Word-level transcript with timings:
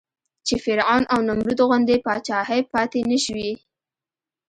چې 0.47 0.55
فرعون 0.63 1.03
او 1.13 1.19
نمرود 1.27 1.59
غوندې 1.67 1.95
پاچاهۍ 2.05 2.61
پاتې 2.73 2.99
نه 3.11 3.17
شوې. 3.25 3.51